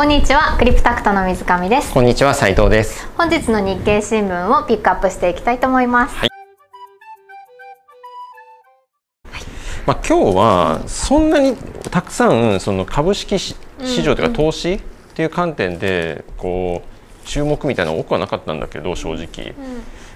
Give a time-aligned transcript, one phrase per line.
[0.00, 1.92] こんにちはクリプタクトの水上です。
[1.92, 3.06] こんにちは斉藤です。
[3.18, 6.30] 本日の日経新聞をピックアップしていきたいと思います、はい。
[9.84, 11.54] まあ、今日はそんなに
[11.90, 14.80] たくさんその株式市市場というか投資っ
[15.14, 19.54] ていう観点でこう注目みたいなの多くはなかったんだけど正直、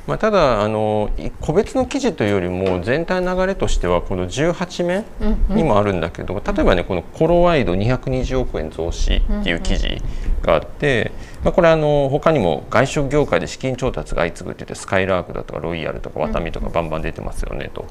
[0.06, 5.04] まあ、ただあのい個別の記事というよりも全体の流れとしてはこの18面
[5.48, 10.02] にもあるんだけど、例えばねこのコロワイド220億円増資っていう記事
[10.42, 11.12] があって、
[11.42, 17.86] まあ、これあの他にも外食業界で資金調達が相次ぐって言ってスカイラークだとかロイヤルとかワタミとかバンバン出てますよねと。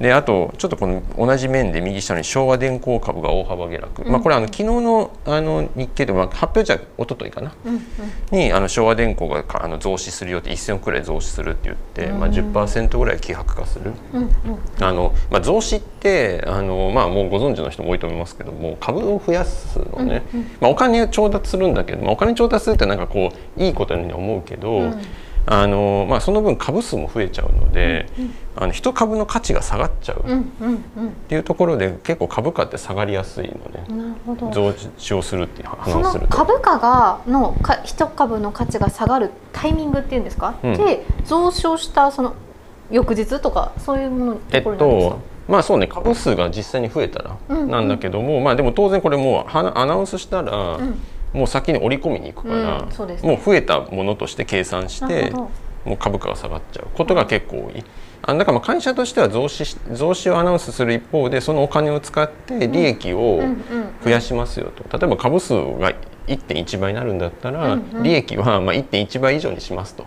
[0.00, 7.54] であとちょっとこの同じ面で右下に昭和電工株が大幅下落、まあ、これあの昨日のあの日経で、まあ、発表じゃ一昨日かな、
[8.30, 13.92] にあの昭和電工がかあの増資するよって1000億くらい増資するって言って、まあ、10%ぐらい希薄化する、
[14.80, 20.22] あのまあ、増資ってあの、まあ、もうご存知の人も多いと思いますけども株を増やすのね、
[20.60, 24.92] まあ、お金を調達するんだけど、まあ、お金調達するってなんかこういいことのように思うけど、
[25.48, 28.08] あのまあ、その分株数も増えちゃうので、
[28.56, 33.84] あの一株の価値が下がっちゃうっていうところで結構株価って下がりやすいのね。
[33.88, 34.50] なるほど。
[34.50, 36.36] 増資をするっていう話をすると。
[36.36, 40.76] 株価がのか一株の価値が下がるタイミングっていうんですか、うん。
[40.76, 42.34] で増資したその
[42.90, 47.70] 翌日とかそういうものえっとまあそうね株数が実際に増えたらうんうん。
[47.70, 50.98] なんだけども、まあでも当然これもうはアナウンスしたら、ん
[51.32, 53.18] もう先に織り込みに行くから、うんそうね。
[53.22, 55.30] もう増えたものとして計算して
[55.84, 57.84] もう株価が下がっちゃうことが結構多い。
[58.22, 63.42] あだからまあ会社としては増資し増資をアナウンスする一方でそのお金を使って利益を
[64.02, 64.98] 増やしますよと。
[64.98, 65.92] 例えば株数が
[66.26, 70.04] 1.1倍になるんだったら、利益はまあ1.1倍以上にしますと。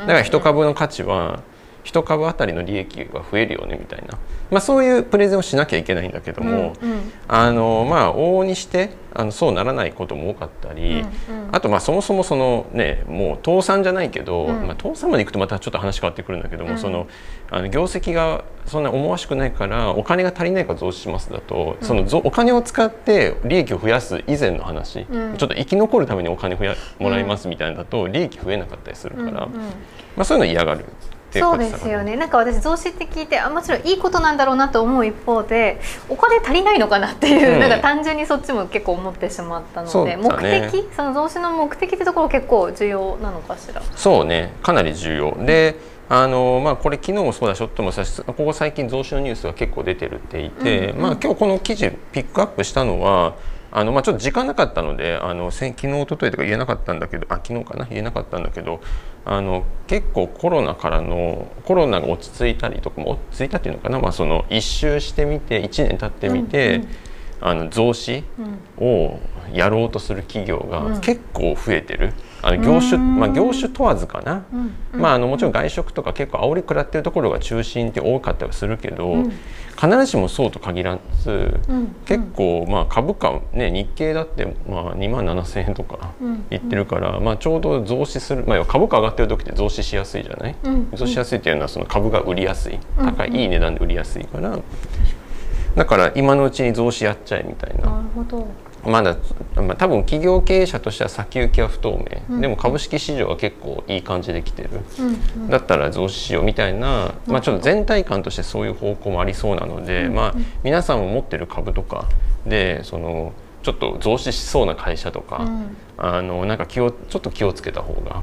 [0.00, 1.40] だから一株の価値は
[1.84, 4.18] 一株当たりの利益が増えるよねみたいな、
[4.50, 7.12] まあ、そういうプレゼンをしなきゃいけないんだけども、うんうん。
[7.28, 14.66] あのまあ往々にしてあのそうならないことも多かったり、うんうんあとまあそもそもそのねもう倒産じゃないけど、うん。
[14.66, 16.78] まあ、倒産までいくとまたちょっと話変わってくるんだけども、うん。
[16.78, 17.06] その
[17.50, 25.36] あの業績がそんな思わしくないからお金が足りないから増資しますだと、そのぞお金を使って利益を増やす以前の話、うん。
[25.36, 29.44] ちょっと生き残るためにお金増やもらいますみたいなのだと利益増えなかったりするから。
[29.44, 29.60] うんうん。
[30.16, 30.84] まあ、そういうの嫌がる
[31.32, 32.14] っていうそうですよね。
[32.16, 37.60] なんか私増資って聞いてあもちろんいいことなんだろうなと思う一方でお金足りないのかなっていう、うん。
[37.60, 40.70] なんか単純にそっちも結構思ってしまったので、ね。
[40.70, 40.86] 的？
[40.94, 43.80] その増資の目的ってところ結構重要なのかしら？
[43.96, 44.52] そうね。
[44.62, 45.44] かなり重要。
[45.44, 45.76] で
[46.08, 51.02] あのまあこれ昨日もそうだしちょっともさここ最近増資のニュースが結構出てるって言って、うんうん。
[51.02, 53.34] まあ今日この記事ピックアップしたのは
[53.72, 57.86] あのまあちょっと時間なかったのであのせ昨日一昨日とか言えなかったんだけどあ昨日かな？
[57.86, 58.80] 言えなかったんだけど
[59.24, 66.88] あの結構コロナからのコロナが落ち着いたりとかも落ち着いたっていうのかな、まあ、その一周してみて1年経ってみて、うんうん。
[67.44, 68.22] あの増資
[68.78, 69.18] を
[69.52, 70.70] やろうとする企業うん。
[70.70, 72.12] が結構増えてる、
[72.42, 73.20] あの業種、うん。
[73.20, 75.00] まあ、業種問わずかな、うん。
[75.00, 79.32] まあ、あのもちろん外食とか結構煽り食らってるところが中心って多かったりはするけど、うん。
[79.80, 81.94] 必ずしもそうと限らず、うん。
[82.04, 86.44] 結構まあ株価ね日経だってまあ2万7,000円とかうん。
[86.50, 90.90] いってるから、まあ、ちょうど増資する、まあ、株価上がってる時って増資しやすいじゃない、うん。
[90.94, 92.78] 増資しやすいっていうのはその株が売りやすい。
[92.98, 93.06] うん。
[93.06, 94.58] 高いいい値段で売りやすいから。
[95.74, 97.90] だから今のうちに増資やっちゃえみたいな。
[97.90, 98.46] なるほど。
[98.84, 99.16] まだ、
[99.56, 101.98] まあ、多分企業経営者としては先行きは不透
[102.28, 102.40] 明、うん。
[102.40, 104.70] でも株式市場は結構いい感じできてる、
[105.48, 110.34] だったら増資しようみたいな、まあ、ちょっと全体感としてそういう方向もありそうなので、まあ、
[110.64, 112.08] 皆さんも持ってる株とか
[112.46, 113.32] でその
[113.62, 115.76] ちょっと増資しそうな会社とか、うん。
[115.96, 118.22] あのなんか気をちょっと気をつけた方が。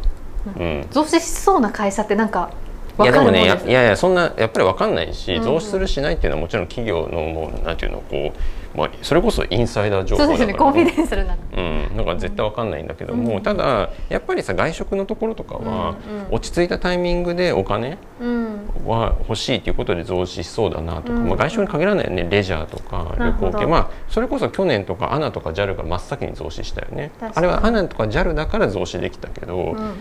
[0.57, 0.87] うん。
[0.91, 2.51] 増資しそうな会社ってなんか
[3.01, 8.39] いやでもねいやいやそんなやっぱり分かんないし、うん増資するしないっていうのはもちろん企業のもうなんていうのこう、
[8.75, 10.45] まあ、それこそインサイダー情報そうだから。
[10.47, 10.59] ですね。
[10.59, 11.37] コンフィデンシャルな。
[11.57, 13.41] うん、だから絶対わかんないんだけども、うん。
[13.41, 16.27] ただやっぱりさ外食のところとかは、うんうん。
[16.31, 21.27] 落ち着いたタイミングでお金うんは欲しいということで増資しそうだなとか、うん。
[21.27, 22.27] まあ、外食に限らないよね。
[22.29, 23.65] レジャーとか旅行系。
[23.65, 27.11] まあそれこそ去年とか ANA とか JAL が真っ先に増資したよね。
[27.19, 29.95] あれは ANA とか JAL だから増資できたけど、うんうん。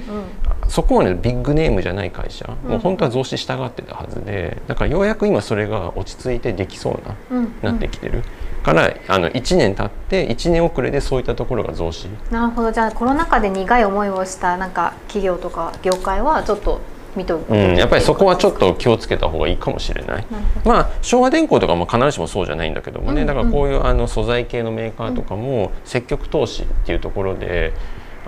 [0.68, 2.70] そこまでビッグネームじゃない会社、うん。
[2.70, 7.54] もう本当は増資したがってたはずでだからようやく今それが落ち着いてできそうな、うん。
[7.62, 8.22] なってきてる
[8.62, 12.72] からあの1年経って1年遅れでそういったところが増資なるほど。
[12.72, 16.80] じゃあコロナ禍で苦い思いをしたなんか企業とか業界はちょっと
[17.16, 20.26] 見とくうん、やっぱりそこはちょっと気をつけた方がいいかもしれない。
[20.64, 27.72] まあ昭和電工とかも必ずしもそうじゃないんだけどもね、うんだからこういうあの素材系のメーカーとかも積極投資っていうところで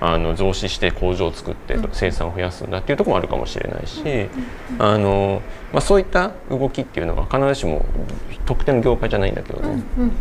[0.01, 1.89] あの増資して工場を作ってうん。
[1.93, 4.03] 生産を増やすんだっていうところもあるかもしれないし、
[4.79, 5.43] あの
[5.73, 7.85] まあ、そういった動きっていうのは必ずしも
[8.47, 10.13] 特定の業界じゃないんだけどね、うん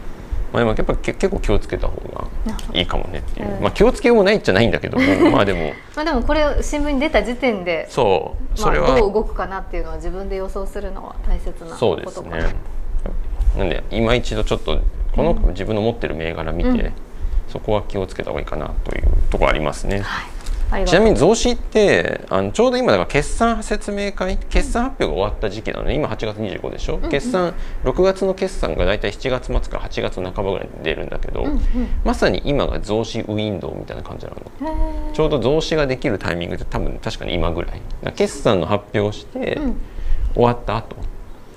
[0.51, 2.27] まあ、でもやっぱけ結構気をつけた方が
[2.73, 3.61] いいかもねっていう、うん。
[3.61, 5.73] まあ、気をつけようもないっちゃないんだけども まあでも。
[5.95, 12.55] まあでもこれ新聞に出た時点でそうそまあ、れは、どう動くかなっていうのは自分で予想するのは大切なそうですことかなね。
[13.57, 14.79] なんで今一度ちょっと
[15.15, 16.93] この自分の持ってる銘柄見て、うん
[17.49, 19.99] そこは気をつけた方がいいかなというところありますね。
[19.99, 20.39] はい。
[20.85, 27.09] ちなみに増資ってあのちょうど今だから決算説明会決算発表が終わった時期なので今8月25でしょ、んうん。
[27.09, 31.59] 決算6月の決算が大体7月末から8月半ばぐらいに出るんだけど、うんうん。
[32.03, 35.11] まさに今が増資ウィンドウみたいな感じなの。
[35.11, 37.81] ちょうど増資ができるタイミングって多分確かに今ぐらい
[38.13, 39.81] 決算の発表をして、うん。
[40.35, 40.95] 終わった後。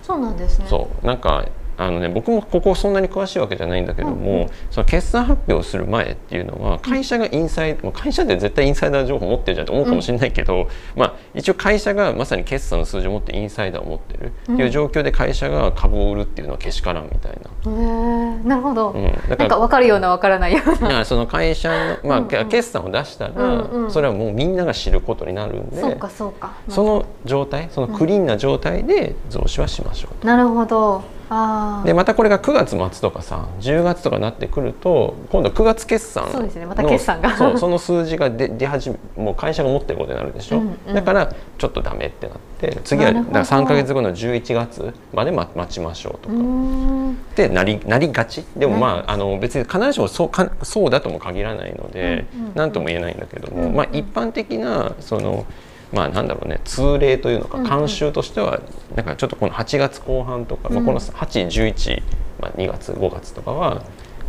[0.02, 0.66] そうなんですね。
[0.68, 1.06] そう。
[1.06, 1.44] なんか
[1.86, 4.48] あのね僕もここそんなに詳しいわけじゃないんだけども、うんうん。
[4.70, 14.32] その決算発表をする前っていうのは会社がインサイ会社で絶対インサイダー情報持ってるじゃんと思うかもしれないけど、まあ、一応会社がまさに決算の数字を持ってインサイダーを持ってる。
[14.52, 17.50] っていう状況で会社が株を売るっていうのはけしからんみたいな。
[17.72, 21.04] へーなるほど、うん、だなんかから分かるような分からないような。
[21.04, 21.70] その会社
[22.02, 22.48] の、まあうんうん。
[22.48, 23.90] 決算を出したら、うんうん。
[23.90, 26.54] それはもうみんなが知ることになるんでそうかそうか。
[26.68, 30.26] その状態そのクリーンな状態で増資はしましょうと。
[30.26, 31.02] なるほど
[31.84, 36.32] でまたこれが9月末とかさ10月とかなってくると今度9月決算の。
[36.32, 37.36] そうですねまた決算が。
[37.36, 46.34] そうその数字が出出始めもう会社が持ってることになるでしょ、うんうんだからちょっとダメってなって次はだから3か月後の11月まで待待ちましょうとか。
[46.34, 48.44] ってなりなりがち。
[48.56, 55.46] でもまなああの別に必ずしもそうかそうだとも限らないのでうんうんうん何、とも言えないんだけども、うんうんまあ、一般的なその
[55.92, 57.70] まあなんだろうね通例というのかうんうん。
[57.70, 58.60] 慣習としては
[58.94, 62.02] なんかちょっとこの8月後半とか、まあ、この811、
[62.40, 63.82] まあ、2月5月とかは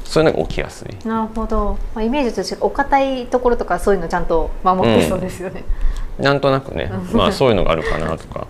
[0.04, 1.08] そういうのが起きやすい。
[1.08, 5.64] なるほど、まあ、イメージとしてお堅いところとかそういうのちゃんと守ってそうですよね、
[6.20, 7.18] なんとなくねうん。
[7.18, 8.48] まあそういうのがあるかなとか。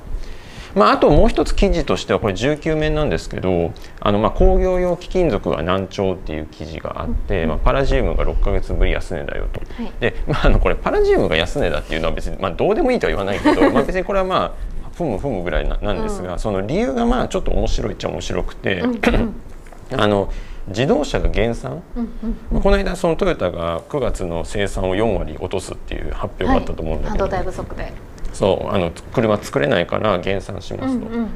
[0.75, 9.61] まあ、あともう一つ記事としてはこれ19面なんですけどあのまあ工業用貴金属が難聴っていう記事があって、まあ、パラジウムが6か月ぶり安値だよと。
[9.81, 9.93] はい。
[9.99, 14.51] で、まあ、あのこれパラジウムが安値だっていうのは別に、まあ、どうでもいいとは言わないけど まあ別にこれはまあ
[14.95, 19.35] ふむふむぐらいななんですが、うその理由がまあちょっと面白いっちゃ面白くて、うんうん。
[19.97, 20.31] あの
[20.67, 21.83] 自動車が減産？
[21.95, 22.37] うんうん。
[22.51, 27.93] まあこの間そのトヨタが9月の生産を4割落とすっていう発表があったと思うんだけど、半導体不足で、
[28.33, 31.29] そうあの車作れないから減産しますと、うんうん。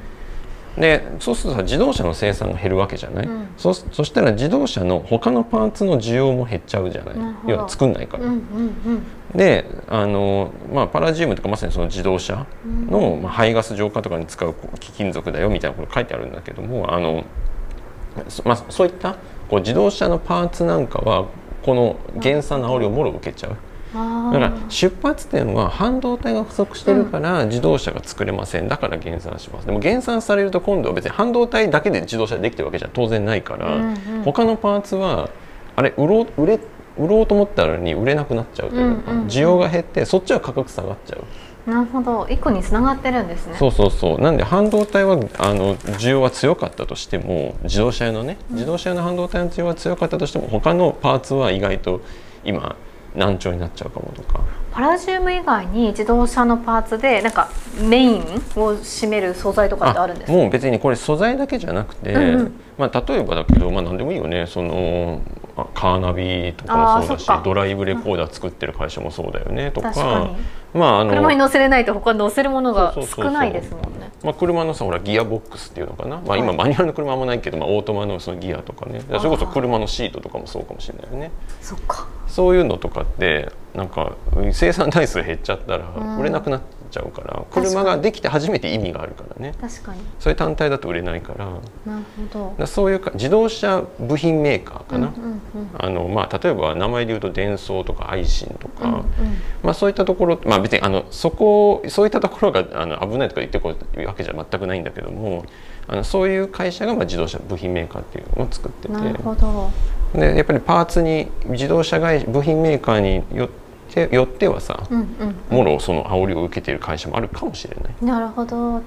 [0.81, 3.47] でそうするとさ自動車の生産が減るわけじゃない、うん。
[3.57, 7.15] そそしたら自動車の他のパーツの需要も減っちゃうじゃない？
[7.47, 8.41] 要は作んないから、うんうん
[9.35, 12.47] であの、まあ、パラジウムとかまさにその自動車
[12.89, 17.25] の、まあ、排ガス浄化とかに使う貴金属だよみたいなこと書いてあるんだけどもあの、
[18.29, 19.17] そまあ、そういった
[19.49, 21.27] こう自動車のパーツなんかは
[21.61, 23.57] この減産の煽りをもろ受けちゃう。
[23.97, 28.67] あだから出発点は半導体が不足してるから自動車が作れません。
[28.67, 29.65] だから減産します。
[29.65, 34.23] でも減産されると今度は別に半導体だけで自動車できてるわけじゃ当然ないから、うんうん。
[34.23, 35.29] 他のパーツは
[35.75, 36.59] あれ売ろう売れ
[36.97, 39.27] 売ろうと思ったのに売れなくなっちゃうというか、うんうんうん。
[39.27, 41.15] 需要が減ってそっちは価格下がっちゃ
[41.67, 42.27] う、なるほど。
[42.29, 43.55] 一個に繋がってるんですね。
[43.57, 44.21] そうそうそう。
[44.21, 52.01] なんで半導体はあの需要は強かったとしても自動車用のね自動車用の半導体の需要は強かったとしても他のパーツは意外と
[52.43, 52.75] 今
[53.17, 54.41] 難聴になっちゃうかもとか。
[54.71, 57.49] パラジウム以外に自動車のパーツでなんか
[57.81, 60.37] メインを占める素材とかってあるんですか？
[60.37, 62.59] もう別にこれ素材だけじゃなくて、うんうん。
[62.77, 64.45] まあ、例えばだけど、まあ、何でもいいよね。
[64.45, 70.35] そのあカーナビとかもそうだしドライブレコーダー作ってる会社もそうだよねとか
[70.73, 74.11] まああの車に乗せれないと他に乗せるものが少ないですもんね。
[74.23, 76.57] まあ、車のさほらギアボックスっていうのかな、まあ、今はい。
[76.57, 79.01] マニュアルの車あんまないけど、まあ、オートマのそのギアとかね。
[79.07, 81.31] それこそ車のシートとかもそうかもしれないよね。
[81.61, 82.07] そっか。
[82.27, 84.15] そういうのとかってなんか
[84.51, 86.17] 生産台数減っちゃったらうん。
[86.17, 89.53] 売れなくなっちゃうから、車ができて初めて意味があるからね。
[89.59, 89.99] 確かに。
[90.19, 91.45] それ単体だと売れないから。
[91.45, 92.67] なるほど。
[92.67, 95.41] そういうか自動車部品メーカーかな、うんうん
[95.77, 99.03] あのまあ、例えば名前で言うとデンソーとかアイシンとか、うんうん。
[99.63, 105.45] まあ、そういったところ、まあ、別にあのそこそういったところがあの危ないとか言ってこうわけじゃ全くないんだけども
[105.87, 109.69] あのそういう会社がまあ自動車部品メーカーっていうのを作ってなるほど。
[110.13, 117.93] てでやっぱりパーツに自動車会部品メーカーによってよってはさ、うんもろその煽りを受けている会社もあるかもしれない。
[118.01, 118.81] うんなるほど。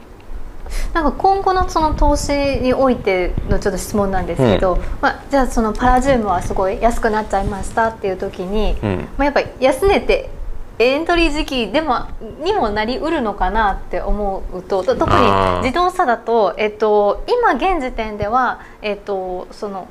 [0.95, 9.09] なんか今後のその投資においてのちょっと質問なんですけど、まあ、じゃあそのパラジウムはすごい安くなっちゃいましたっていう時に、うん。
[9.17, 10.31] まあ、やっぱり安値って
[10.79, 12.07] エントリー時期でも
[12.43, 15.19] にもなりうるのかなって思うとと特に
[15.63, 19.89] 自動車だと、えっと、今現時点では、えっとその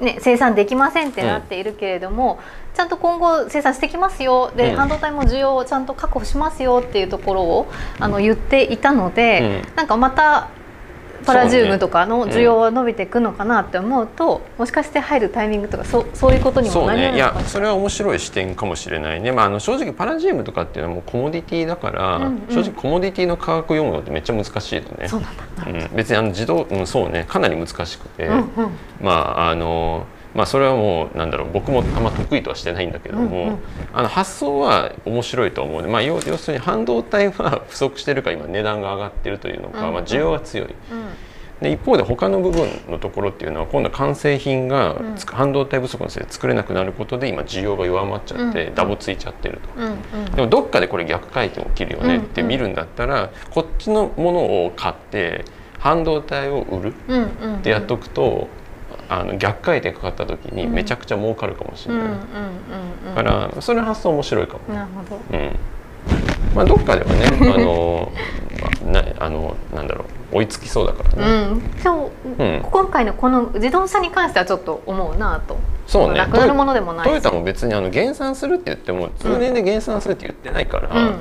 [0.00, 2.38] ね、生産できませんってなっているけれども、
[2.74, 4.52] ちゃんと今後生産してきますよ。
[4.56, 4.76] で、うん。
[4.76, 7.66] 半導体も需要をちゃんと確保しますよっていうところを
[7.98, 10.48] あの言っていたので、なんかまた
[11.28, 17.16] パラジウムとかの需要は伸びていくのかなって思うと、もしかして入るタイミングとかそうそういうことにもそうなり得ね。
[17.16, 22.54] いやそれは面白い視点かもしれないね、まあ、あの正直パラジウムとかっていうのはもうコモディティだから、うんうん。
[22.54, 25.08] 正直コモディティの価格読むのってめっちゃ難しいよね。
[25.08, 25.88] そうなんだ。
[25.88, 27.24] うん、別にあの自動、うん、そうね。
[27.28, 28.48] かなり難しくて、うんうん。
[29.00, 30.06] まああの
[30.38, 33.58] まあそれはもうなんだろう僕もあんま得意とはしてないんだけども、うんうん。
[33.92, 40.68] あの発想は面白いと思うね、まあ、要要するに半導体は不足してるから今値段が上がってるというのか、うんまあ、需要が強い。
[40.68, 40.74] うん。
[41.60, 44.94] で一方で他の部分のところっていうのは今度は完成品が
[45.26, 48.74] 半導体不足のせいで作れなくなることで今需要が弱まっちゃってうん。
[48.76, 50.36] ダボついちゃってると。
[50.36, 55.44] でもどっかでこれ逆回転起きるよねうんって見るんだったら、こっちのものを買って
[55.80, 58.48] 半導体を売るってやっとくと、
[59.08, 60.72] あの逆回転かかった時にうん。
[60.72, 62.08] めちゃくちゃ儲かるかもしれない、
[63.14, 65.20] だからそれ発想面白いかも、なるほど。
[65.32, 65.56] うん。
[66.54, 68.12] まあ、どっかではねあの
[68.90, 72.62] なあのなんだろう追いつきそうだからね、うん、今日、うん。
[72.62, 75.56] 今回のこの自動車に関してはちょっと思うなと。
[75.86, 76.18] そうね。
[76.18, 77.08] なくなるものでもないし。
[77.08, 81.18] トヨタも別にあの減産するって言っても通年で減産するって言ってないから、うんうん。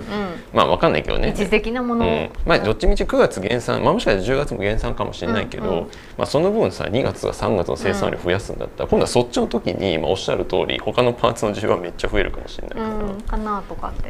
[0.53, 1.29] まあわかんないけどね。
[1.29, 2.05] 一時的なもの。
[2.05, 2.29] を、うん。
[2.45, 5.83] まあ、どっちみち9月減産、まあ、もしかしたら10月も減産かもしれないけど、うんうん。
[6.17, 14.09] まあ、その分さ2月とか3月の生産量増やすんだったら、今度はそっちの時に、まあ、おっしゃる通り他のパーツの需要はめっちゃ増えるかもしれないから、うん、かなとかって。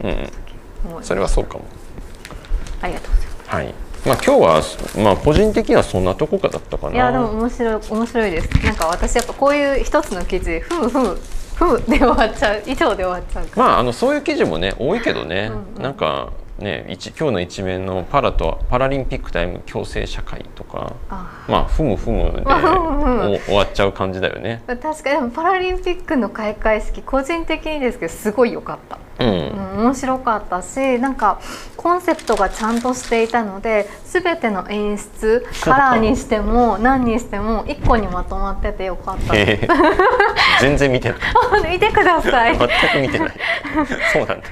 [0.89, 1.03] うん。
[1.03, 1.65] それはそうかも。
[2.81, 3.55] ありがとうございます。
[3.55, 4.61] はいまあ、今日は、
[5.03, 6.93] まあ、個人的にはそんなとこかだったかな。
[6.93, 8.65] いやでも面白い面白いです。
[8.65, 11.17] なんか私やっぱこういう一つの記事ふむふむ
[11.55, 15.81] ふむで終わっちゃう以上で終わっちゃうまあ、あのそういう記事もね多いけどね、うんうん。
[15.81, 20.93] なんかね一今日の一面のパラとパラリンピックタイム共生社会とか。
[21.09, 23.31] あまあふむふむでまあふむふむ。
[23.33, 24.63] お終わっちゃう感じだよね。
[24.67, 29.27] 確かにでもパラリンピックの開会式個人的にですけどすごい良かった、うん。
[29.27, 31.39] うん、面白かったしなんか
[31.75, 39.33] コンセプトがちゃんとしていたので全ての演出カラーにしても何にしても一個にまとまっててよかった。
[39.33, 39.59] ですへ。
[39.63, 39.67] え
[40.61, 41.19] 全然見てない。
[41.71, 42.57] 見てください。
[42.57, 43.31] 全く見てない。
[44.13, 44.47] そうなんだ。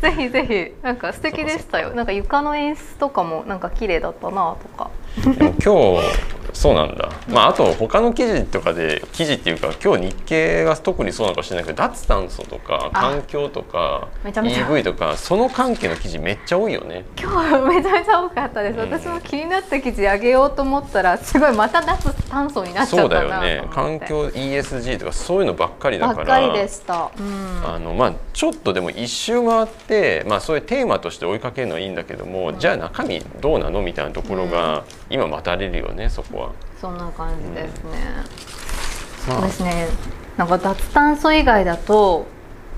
[0.00, 1.90] ぜひぜひなんか素敵でしたよ。
[1.90, 7.10] なんか床の演出とかもなんか綺麗だったなとかでも今日そうなんだ。
[7.28, 13.00] まああと他の記事とかで記事っていうか今日日経が特にそうなのかもしれないけど脱炭素とかあ。
[13.00, 17.04] 環境とか EV とかその関係の記事めっちゃ多いよね。
[17.18, 18.90] 今日はめちゃめちゃ多かったです、うん。
[18.90, 23.68] 私も気になった記事あげようと思ったらすごいまた脱炭素になっちゃそうったなだよね。
[23.72, 36.50] 環境 ESG とかそういうのばっかりだかばっからりでした、うん、あのまあ、ちょっとでも一周回って、まあ、そういうテーマとして追いかけるのはいいんだけども、じゃあ中身どうなのみたいなところが、今待たれるよねそこは。
[36.80, 37.90] そんな感じですね、
[39.28, 39.86] まそうですね。
[40.36, 42.26] なんか脱炭素以外だと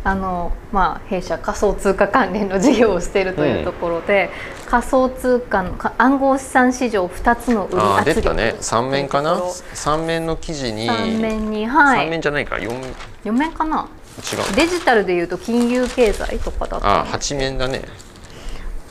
[0.06, 4.28] あのまあ、弊社仮想通貨関連の事業をしているというところで、
[4.66, 8.54] 仮想通貨のか暗号資産市場2つの売り圧力出たね。
[8.60, 10.88] 3面かなというとこ3面の記事に。
[10.88, 12.06] ろ3面にはい。
[12.06, 12.56] 3面じゃないか。
[12.56, 13.88] 4違う4面かな？
[14.54, 17.82] デジタルでいうと金融経済とかだったあんです8面だね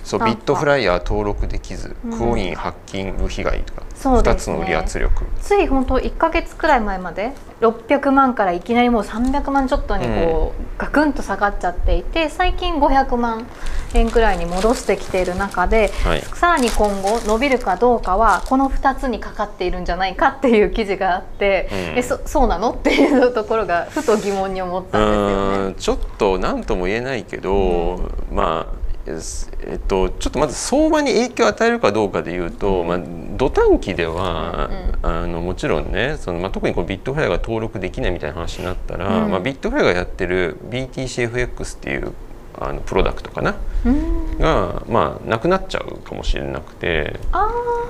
[0.03, 2.17] そうビットフライヤー登録できず、うん。
[2.17, 4.55] クオインハッキング被害とか、2そうですね。
[4.55, 5.25] つの売り圧力。
[5.41, 7.31] つい本当1か月くらい前まで
[7.62, 13.48] 600万からいきなりもう300万ちょっとにこう、ガクンと下がっちゃっていて最近500万
[13.93, 16.22] 円くらいに戻してきている中ではい。
[16.22, 21.77] さらに今後伸びるかどうかはこの2つにかかっているんじゃないかっていう記事があって、うん。
[21.98, 22.72] えそそうなの？
[22.72, 25.75] っていうところがふと疑問に思ったんですよね。
[25.77, 33.00] ちょっと何とも言えないけど、まあえっと、ちょっとまず相場に影響を与えるかどうかでいうと、まあ、
[33.38, 34.69] 土短期では、
[35.01, 39.31] あのもちろんねその、まあ、特にこうビットフライが登録できないみたいな話になったら、うん。
[39.31, 42.13] まあ、ビットフライがやってる BTCFX っていう
[42.57, 43.55] あのプロダクトかな？
[43.86, 44.38] うん。
[44.38, 47.19] が、まあ、なくなっちゃうかもしれなくて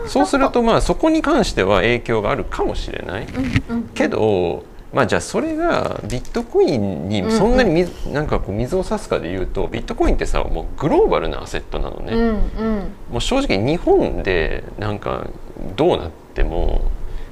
[0.07, 3.27] そうすると、まあ、そこに関しては影響があるかもしれない。
[3.93, 4.63] けど、
[4.93, 12.37] まあ、じゃあそれがビットコインにそんなに水,、なんかこう水を差すかでいうとビットコインってさもうグローバルなアセットなのね、うんうん。
[13.11, 15.27] もう正直日本でなんか
[15.75, 16.91] どうなっても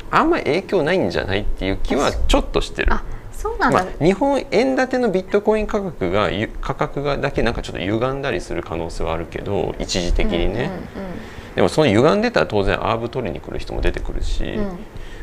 [0.10, 2.94] あんまり影響ないんじゃないっていう気はちょっとしてる。
[2.94, 11.56] あそうなんだ、まあ、日本円建てのビットコイン価格がゆ価格がだけなんかちょっと歪んだりする可能性はあるけど一時的にね、うんうん。
[11.56, 14.78] でもその歪んでたら当然アーブ取りに来る人も出てくるし、うん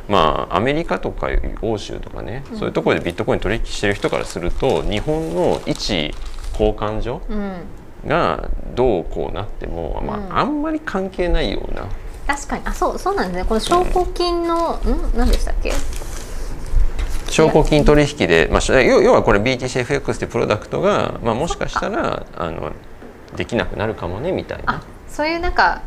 [0.08, 1.28] まあアメリカとか
[1.62, 6.14] 欧州とかね、そういうところでビットコイン取引してる人からすると日本の一
[6.52, 7.38] 交換所うん。
[7.38, 7.60] うん
[8.06, 10.32] がどうこうなっても、まうん。
[10.32, 11.84] あ、あんまり関係ないような、
[12.28, 12.62] 確かに。
[12.64, 13.44] あそうそうなんですね。
[13.44, 14.80] この証拠金の、ん。
[15.16, 15.72] 何でしたっけ？
[17.28, 22.72] 証拠金取引で、まあ、し要要はこれ BTCFX ってプロダクトが、まあ、もしかしたらあの
[23.36, 24.82] できなくなるかもねみたいあな。
[25.08, 25.82] そういうなんか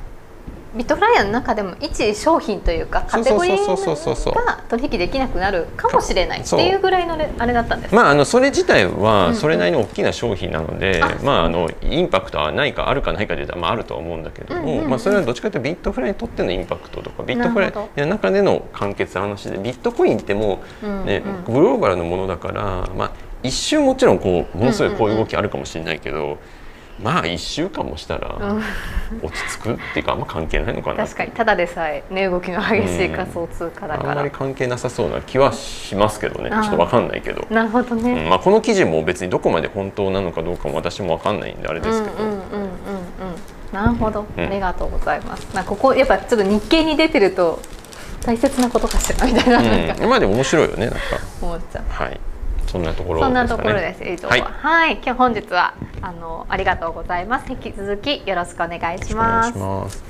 [0.74, 7.96] ビットフライヤーの中でも一商品というかカテゴリーが取引できなくなるかもしれないっていうぐらいのあれだったんです。
[7.96, 23.12] まああのそれ自体はそれなりの大きな商品なので、うんうん、まああのインパクトはないかあるかないかで言ったらまああるとは思うんだけども、うんうんうん、まあそれはどっちかというとビットフライにとってのインパクトとかビットフライの中での完結の話でビットコインってもうね、うんうん、グローバルのものだからまあ
[23.44, 26.18] 一瞬もちろんこうものすごいこういう動きあるかもしれないけど。
[26.18, 26.38] うんうんうん
[27.04, 28.36] まあ1週間もしたら
[29.22, 31.04] 落ち着くっていうかあんま関係ないのかな。
[31.04, 36.50] 確かにただでさえ値動きの激しい仮想通貨だから、うん、あんまり関係なさそうな気はしますけどね。
[36.50, 37.46] ちょっと分かんないけど。
[37.50, 42.16] なるほどね、うん、まあ、この記事も別にどこまで本当なのかどうかも私も分かんないんであれですけど。
[42.24, 42.42] うんうんうんうん
[43.72, 45.46] なるほど、ありがとうございます。
[45.56, 47.62] なここやっぱちょっと日経に出てると
[48.22, 49.26] 大切なことかしら？
[49.26, 51.00] みたいな,、うん、まあでも面白いよねなんか。
[51.42, 51.84] 思っちゃう。
[51.88, 52.20] はい。
[52.72, 54.04] そんなところ、ね、そんなところです。
[54.04, 57.52] 以上は、はい、はい、今日本日はあのありがとうございます。
[57.52, 60.02] 引き続きよろしくお願いします。